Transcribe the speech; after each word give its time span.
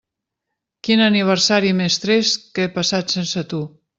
Quin 0.87 1.03
aniversari 1.07 1.75
més 1.83 1.99
trist 2.07 2.49
que 2.57 2.65
he 2.65 2.73
passat 2.79 3.17
sense 3.19 3.47
tu. 3.55 3.63